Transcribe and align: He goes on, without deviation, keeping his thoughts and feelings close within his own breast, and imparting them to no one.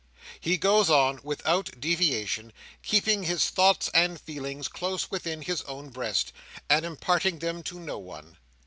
He 0.39 0.57
goes 0.57 0.89
on, 0.89 1.19
without 1.21 1.79
deviation, 1.79 2.53
keeping 2.81 3.21
his 3.21 3.51
thoughts 3.51 3.87
and 3.93 4.19
feelings 4.19 4.67
close 4.67 5.11
within 5.11 5.43
his 5.43 5.61
own 5.65 5.89
breast, 5.89 6.33
and 6.71 6.83
imparting 6.83 7.37
them 7.37 7.61
to 7.61 7.79
no 7.79 7.99
one. 7.99 8.37